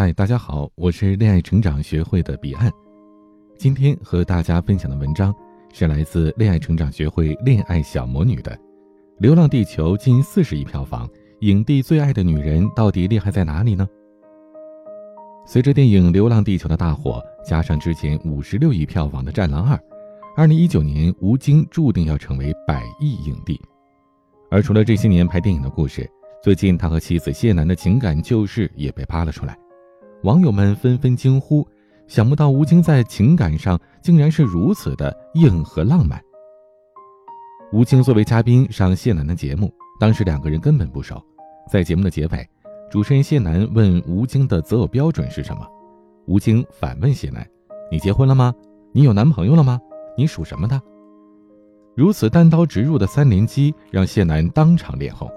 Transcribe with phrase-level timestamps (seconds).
[0.00, 2.70] 嗨，大家好，我是恋爱成长学会的彼岸。
[3.56, 5.34] 今天和大家分享的文章
[5.72, 8.52] 是来自恋爱成长学会恋爱小魔女的
[9.18, 13.88] 《流浪地球》近四十亿票房，影帝最爱的女人到底厉害在哪里呢？
[15.44, 19.76] 随着电影《流浪地球》的大火，加上之前五十六亿票房的《战狼二》，
[20.36, 23.60] 二零一九年吴京注定要成为百亿影帝。
[24.48, 26.08] 而除了这些年拍电影的故事，
[26.40, 29.58] 最近他和妻子谢楠的情感旧事也被扒了出来。
[30.24, 31.64] 网友们纷纷惊呼
[32.08, 36.20] ：“想不到吴京在情感上竟然是如此的硬和浪漫。”
[37.72, 41.22] 吴京作为嘉宾上谢楠的节目，当时两个人根本不熟。
[41.70, 42.48] 在节目的结尾，
[42.90, 45.64] 主持人谢楠问吴京的择偶标准是什么，
[46.26, 47.46] 吴京反问谢楠
[47.88, 48.52] ：“你结婚了吗？
[48.90, 49.78] 你有男朋友了吗？
[50.16, 50.82] 你属什么的？”
[51.94, 55.30] 如此单刀直入的三连击，让谢楠当场脸红。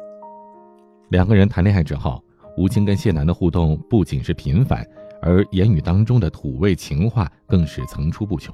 [1.09, 2.19] 两个人谈恋爱之后。
[2.57, 4.85] 吴京跟谢楠的互动不仅是频繁，
[5.21, 8.53] 而言语当中的土味情话更是层出不穷。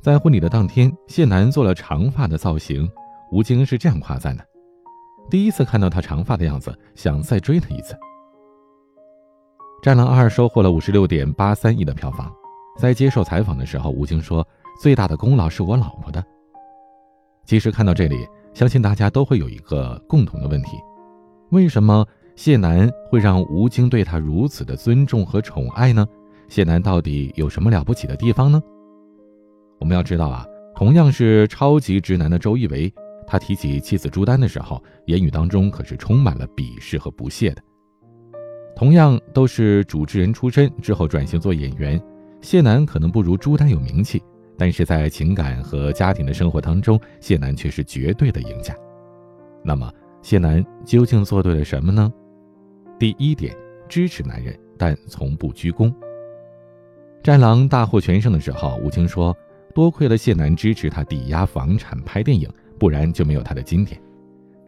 [0.00, 2.88] 在婚礼的当天，谢楠做了长发的造型，
[3.30, 4.44] 吴京是这样夸赞的
[5.30, 7.94] ：“第一次看到她长发的样子，想再追她一次。”
[9.82, 12.32] 《战狼二》收获了五十六点八三亿的票房。
[12.78, 14.46] 在接受采访的时候，吴京说
[14.80, 16.24] ：“最大的功劳是我老婆的。”
[17.44, 20.78] 其实看到这里，相信大家都会有一个共同的问题：
[21.50, 22.06] 为什么？
[22.44, 26.04] 谢楠会让吴京对他如此的尊重和宠爱呢？
[26.48, 28.60] 谢楠到底有什么了不起的地方呢？
[29.78, 32.92] 我们要知道啊，同样是超级直男的周一围，
[33.28, 37.62] 他提起妻子朱丹的时候，言语当中可是充满了鄙视和不屑的。
[38.74, 42.02] 同样都是主持人出身，之后转型做演员，
[42.40, 44.20] 谢楠可能不如朱丹有名气，
[44.58, 48.74] 但是在情感和家庭的生活当中，谢楠却是绝对的赢家。
[49.62, 49.88] 那么，
[50.22, 52.12] 谢楠究竟做对了什么呢？
[52.98, 53.56] 第一点，
[53.88, 55.90] 支持男人，但从不鞠躬。
[57.22, 59.36] 《战狼》大获全胜的时候，吴京说
[59.74, 62.48] ：“多亏了谢楠支持他抵押房产拍电影，
[62.78, 64.00] 不然就没有他的今天。”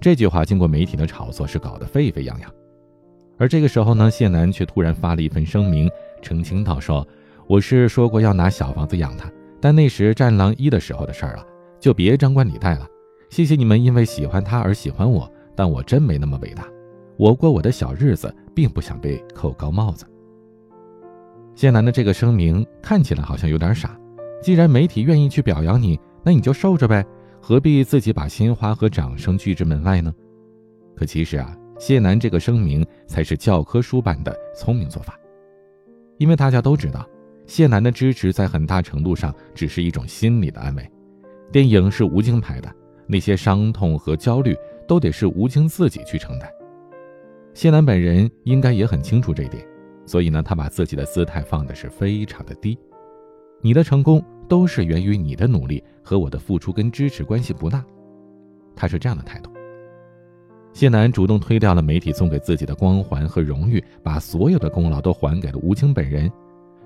[0.01, 2.51] 这句话经过媒体的炒作，是搞得沸沸扬扬。
[3.39, 5.91] 而这个时候呢，谢楠却突然发了一份声明，
[6.23, 7.07] 澄清道：“说
[7.47, 9.29] 我是说过要拿小房子养他，
[9.61, 11.45] 但那时《战狼一》的时候的事儿了，
[11.81, 12.87] 就别张冠李戴了。
[13.31, 16.69] 谢谢你们因为喜欢他而喜欢我，但我真没那么伟大。”
[17.17, 20.05] 我过我的小日子，并不想被扣高帽子。
[21.55, 23.97] 谢楠的这个声明看起来好像有点傻。
[24.43, 27.05] 既然媒体愿意去表扬你，那你就受着呗，
[27.41, 30.13] 何必自己把鲜花和掌声拒之门外呢？
[30.97, 35.19] 可其实啊，谢楠这个声明才是教科书般的聪明做法。
[36.19, 37.09] 因为大家都知道，
[37.47, 40.91] 谢楠的支持在很大程度上只是一种心理的安慰。
[41.53, 42.71] 电影是吴京拍的，
[43.07, 44.57] 那些伤痛和焦虑
[44.89, 46.51] 都得是吴京自己去承担。
[47.55, 49.65] 谢楠本人应该也很清楚这一点，
[50.05, 52.77] 所以呢，他把自己的姿态放的是非常的低。
[53.63, 57.85] 你的成功都是源于你的努力，和我的付出跟支持关系不大。
[58.75, 59.51] 他是这样的态度。
[60.73, 66.29] 谢楠主动推掉了媒体送给自己的光环和荣誉，把所有的功劳都还给了吴京本人。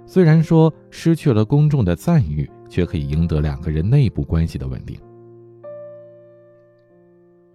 [0.04, 5.00] 虽然说失去了公众的赞誉，却可以赢得两个人内部关系的稳定。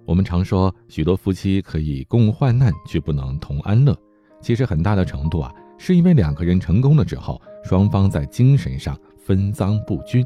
[0.05, 3.97] 我们常说，许多夫妻可以共患难，却不能同安乐。
[4.41, 10.25] 其实很大的程度啊，是因为两个人成功了之后，双方在精神上分赃不均，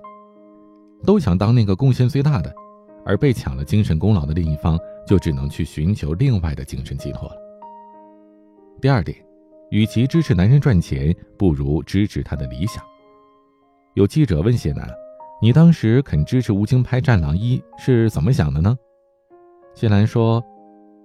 [1.04, 2.52] 都想当那个贡献最大的，
[3.06, 7.36] 而被抢了精神功劳的另一方，就只能去寻求另外的精神寄托了。
[8.82, 9.16] 第二点，
[9.70, 12.84] 与其支持男人赚钱，不如支持他的理想。
[13.94, 14.90] 有记者问谢楠
[15.40, 18.76] ：“你当时肯支持吴京拍《战狼一》，是怎么想的呢？”
[19.78, 20.44] 谢楠说：“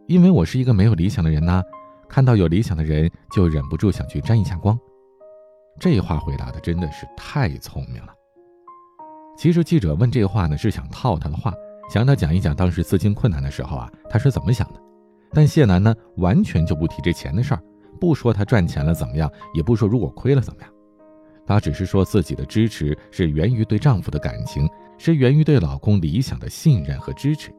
[0.08, 1.62] 因为我是一个没有理想的人呐，
[2.08, 4.80] 看到有理想的人就忍不住想去沾一下光。”
[5.78, 8.14] 这话回答的真的是太聪明了。
[9.36, 11.52] 其实记者问这话呢，是想套他的话，
[11.90, 14.80] 想让他讲一讲当时资金困难的时候啊，他是怎么想的。
[15.34, 17.62] 但谢楠呢，完全就不提这钱的事儿，
[18.00, 20.70] 不说他赚钱了怎么样，也不说如果亏了怎么样，
[21.46, 24.66] 他只是说自己的支持是源于对丈夫的感情，
[24.96, 27.52] 是源于对老公理想的信任和支持。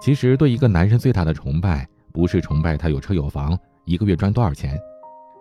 [0.00, 4.78] 其实，对一个男人最大的崇拜，不是崇拜他有车有房，一个月赚多少钱，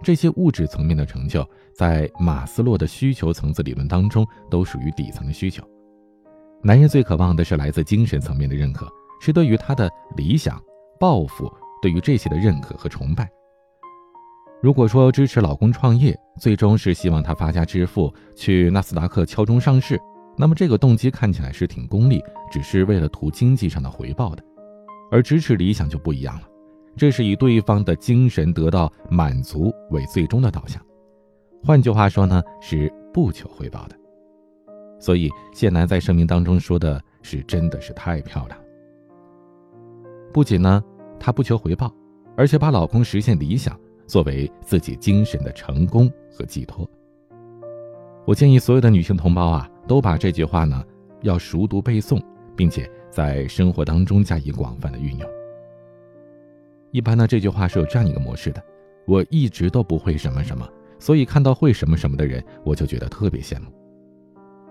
[0.04, 5.63] 这些物质层面的成就，在马斯洛的需求层次理论当中，都属于底层的需求。
[6.63, 8.88] 男人最渴望的是来自精神层面的认可，
[9.21, 10.62] 是对于他的理想、
[11.00, 11.51] 抱负，
[11.81, 13.30] 对于这些的认可和崇拜。
[14.59, 20.01] 如果说支持老公创业，最终是希望他发家致富，去纳斯达克敲钟上市。
[20.38, 24.44] 那么这个动机看起来是挺功利，只是为了图经济上的回报的，
[25.12, 26.48] 而支持理想就不一样了。
[26.95, 30.81] 这是以对方的精神得到满足为最终的导向。
[31.63, 33.95] 换句话说呢，是不求回报的。
[35.00, 38.60] 所以谢楠在声明当中说的是，真的是太漂亮。
[40.33, 40.83] 不仅呢，
[41.19, 41.92] 她不求回报，
[42.36, 46.88] 而且把老公实现理想作为自己精神的成功和寄托。
[48.25, 50.84] 我建议所有的女性同胞啊，都把这句话呢
[51.22, 52.22] 要熟读背诵，
[52.56, 55.30] 并且在生活当中加以广泛的运用。
[56.92, 58.63] 一般呢，这句话是有这样一个模式的：
[59.06, 60.68] 我一直都不会什么什么，
[61.00, 63.72] 所以看到会什么什么的人，我就觉得特别羡慕。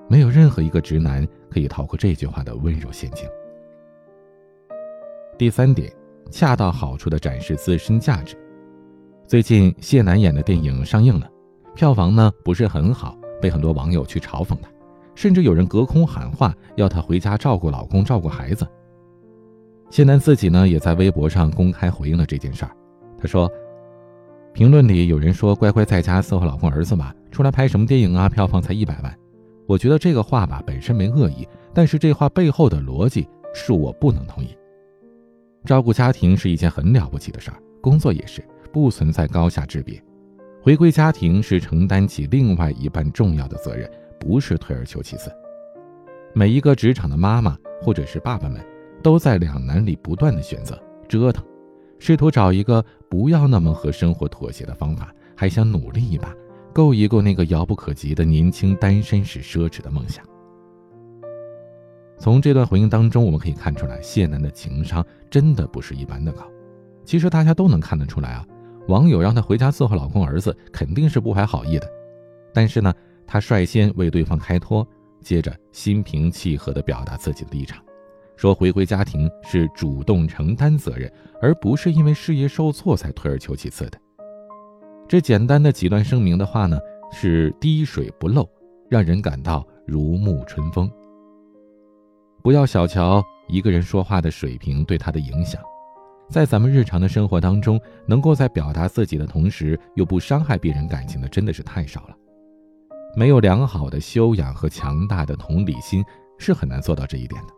[0.08, 3.28] 没有任何一个直男可以逃过这句话的温柔陷阱。
[5.36, 5.92] 第三点，
[6.30, 8.36] 恰到好处的展示自身价值。
[9.26, 11.28] 最近谢楠演的电影上映了，
[11.74, 14.70] 票房呢不是很好，被很多网友去嘲讽他，
[15.16, 18.64] 甚至有人隔空喊话要他回家照顾老公、照顾孩子。
[19.90, 22.70] 谢楠自己呢也在微博上公开回应了这件事儿，
[23.18, 23.50] 他说
[24.52, 28.28] ：“评论里有人说乖乖在家伺候老公儿子吧，出来拍什么电影啊？
[28.28, 29.18] 票房才一百万。”
[29.66, 34.56] 我觉得这个话吧本身没恶意，但是这话背后的逻辑是我不能同意。
[35.64, 40.00] 照顾家庭是一件很了不起的事儿，工作也是，不存在高下之别。
[40.62, 45.30] 回归家庭是承担起另外一半重要的责任，不是退而求其次。
[46.34, 48.60] 每一个职场的妈妈或者是爸爸们，
[49.02, 50.78] 都在两难里不断的选择
[51.08, 51.44] 折腾，
[51.98, 56.34] 试图找一个不要那么和生活妥协的方法，还想努力一把。
[56.72, 60.22] 够一够那个遥不可及的年轻单身时奢侈的梦想。
[62.19, 66.46] 从这段回应当中，我们可以看出来，谢楠的情商真的不是一般的高。
[67.02, 68.46] 其实大家都能看得出来啊，
[68.88, 71.88] 网友让她回家伺候老公儿子，肯定是不怀好意的。
[72.52, 72.92] 但是呢，
[73.26, 74.87] 他率先为对方开脱，
[75.20, 77.82] 接着心平气和地表达自己的立场，
[78.37, 81.12] 说回归家庭是主动承担责任，
[81.43, 83.99] 而不是因为事业受挫才退而求其次的。
[85.08, 86.78] 这简单的几段声明的话呢，
[87.11, 88.49] 是滴水不漏，
[88.88, 90.90] 让人感到如沐春风。
[92.43, 95.61] 不要小瞧一个人说话的水平对他的影响，
[96.29, 102.17] 在咱们日常的生活当中，能够在表达自己的同时又不伤害别人感情的，真的是太少了。
[103.16, 106.04] 没有良好的修养和强大的同理心，
[106.38, 107.52] 是很难做到这一点的。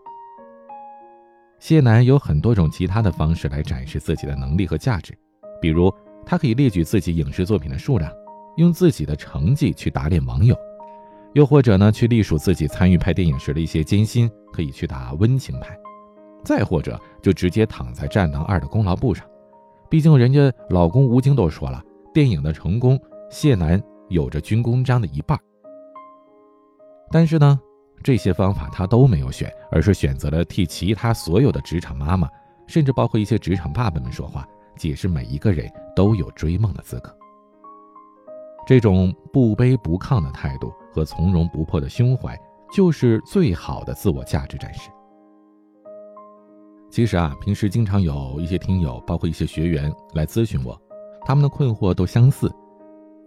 [1.58, 5.12] 谢楠有很多种其他的方式来展示自己的能力和价值，
[5.60, 5.92] 比如。
[6.26, 8.12] 他可以列举自己影视作品的数量，
[8.58, 10.54] 用自己的成绩去打脸网友，
[11.32, 15.74] 又或者呢，去隶属自己参与拍电影时的一些艰辛，可以去打温情牌，
[16.44, 19.24] 再或者就直接躺在《战狼二》的功劳簿上。
[19.88, 21.82] 毕竟人家老公吴京都说了，
[22.12, 23.00] 电影的成功，
[23.30, 25.38] 谢楠有着军功章的一半。
[27.10, 27.58] 但是呢，
[28.02, 32.28] 这些方法他都没有选，而是选择了替其他所有的职场妈妈，
[32.66, 34.46] 甚至包括一些职场爸爸们说话。
[34.76, 37.12] 解释每一个人都有追梦的资格。
[38.64, 42.38] 这种不卑不亢的态度和从容不迫的胸怀，
[42.72, 44.88] 就是最好的自我价值展示。
[46.90, 50.80] 其实啊，平时经常有一些听友，包括一些学员来咨询我，
[51.26, 52.48] 他们的困惑都相似。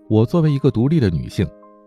[0.10, 1.45] 我作为一个独立的女性，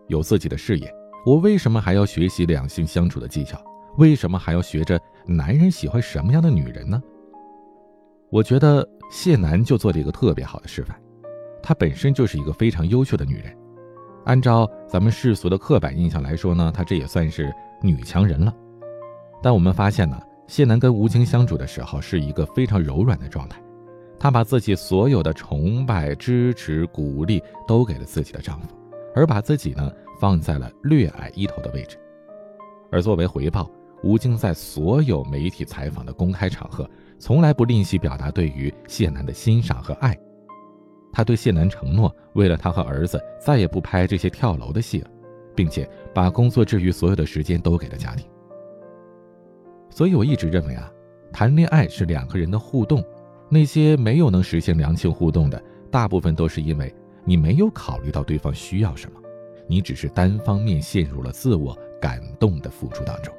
[0.08, 0.94] 有自己的事业，
[1.24, 3.58] 我为什么还要学习两性相处的技巧？
[3.96, 7.02] 为什么还要学着男人喜欢什么样的女人呢？
[8.30, 8.86] 我觉得。
[9.10, 10.98] 谢楠就做了一个特别好的示范，
[11.62, 13.56] 她本身就是一个非常优秀的女人。
[14.24, 18.52] 按照咱们世俗的刻板印象来说呢，她这也算是女强人了。
[19.42, 23.62] 但我们发现呢，谢楠跟吴京相处的时候是一个非常柔软的状态，
[24.18, 28.68] 她把自己所有的崇拜、支持、鼓励都给了自己的丈夫，
[29.14, 29.90] 而把自己呢
[30.20, 31.96] 放在了略矮一头的位置。
[32.90, 33.70] 而作为回报，
[34.02, 36.88] 吴京在所有媒体采访的公开场合。
[37.16, 40.18] 从来不吝惜表达对于谢楠的欣赏和爱，
[41.12, 45.10] 他对谢楠承诺，为了他和儿子，再也不拍这些跳楼的戏了，
[45.54, 48.26] 并且把工作之余所有的时间都给了家庭。
[49.88, 50.92] 所以我一直认为啊，
[51.32, 53.02] 谈恋爱是两个人的互动，
[53.48, 56.94] 那些没有能实现良性互动的，大部分都是因为
[57.24, 59.20] 你没有考虑到对方需要什么，
[59.66, 63.32] 你只是单方面陷入了自我感动的付出当中，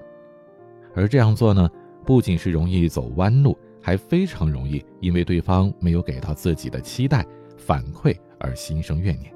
[0.93, 1.69] 而这样做呢，
[2.05, 3.57] 不仅是容易走弯路。
[3.85, 7.23] 还非常容易因为对方没有给到自己的期待
[7.55, 9.31] 反馈而心生怨念。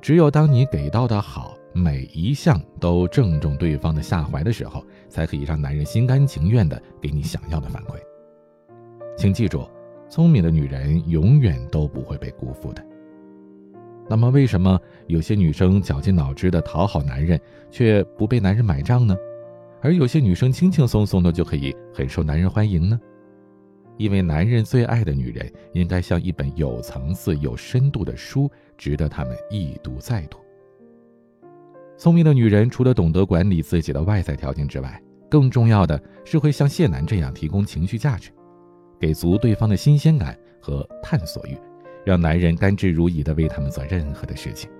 [0.00, 7.96] 只有当你给到的好每一项都正中对方的下怀的时候，才可以让男人心甘情愿的给你想要的反馈。
[9.14, 9.68] 请记住，
[10.08, 12.82] 聪明的女人永远都不会被辜负的。
[14.08, 17.40] 那么，为什么有些女生绞尽脑汁的讨好男人，
[17.70, 19.16] 却不被男人买账呢？
[19.80, 23.00] 而有些女生轻轻松松的就可以很受男人欢迎呢，
[23.96, 30.38] 因为男人最爱的女人应该像一本有层次、有深度的书，值得他们一读再读。
[31.96, 38.30] 聪明的女人除了懂得管理自己的外在条件之外，更重要的是会像谢楠这样提供情绪价值，
[39.00, 41.56] 给足对方的新鲜感和探索欲，
[42.04, 44.70] 让男人甘之如饴的为他们做任何的事情。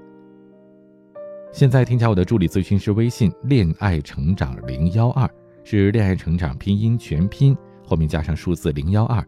[1.53, 5.29] 现在添加我的助理咨询师微信“恋爱成长零幺二”，
[5.65, 9.23] 是恋爱成长拼音全拼后面加上数字零幺二，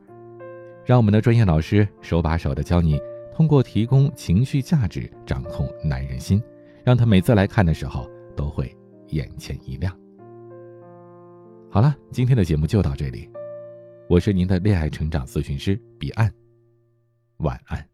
[0.85, 2.99] 让我们的专业老师手把手的教你，
[3.35, 6.43] 通过提供情绪价值掌控男人心。
[6.85, 8.71] 让他每次来看的时候都会
[9.09, 9.91] 眼前一亮。
[11.71, 13.27] 好了，今天的节目就到这里，
[14.07, 16.31] 我是您的恋爱成长咨询师彼岸，
[17.45, 17.94] 晚安。